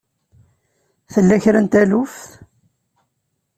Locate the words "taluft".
1.71-2.29